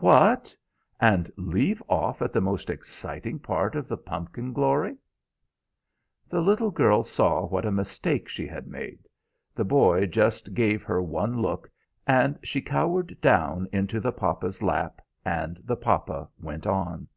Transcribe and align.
"What! 0.00 0.54
And 1.00 1.30
leave 1.38 1.82
off 1.88 2.20
at 2.20 2.34
the 2.34 2.42
most 2.42 2.68
exciting 2.68 3.38
part 3.38 3.74
of 3.74 3.88
the 3.88 3.96
pumpkin 3.96 4.52
glory?" 4.52 4.98
The 6.28 6.42
little 6.42 6.70
girl 6.70 7.02
saw 7.02 7.46
what 7.46 7.64
a 7.64 7.72
mistake 7.72 8.28
she 8.28 8.46
had 8.46 8.66
made; 8.66 9.08
the 9.54 9.64
boy 9.64 10.04
just 10.04 10.52
gave 10.52 10.82
her 10.82 11.00
one 11.00 11.40
look, 11.40 11.70
and 12.06 12.38
she 12.42 12.60
cowered 12.60 13.18
down 13.22 13.66
into 13.72 13.98
the 13.98 14.12
papa's 14.12 14.62
lap, 14.62 15.00
and 15.24 15.58
the 15.64 15.74
papa 15.76 16.28
went 16.38 16.66
on. 16.66 17.08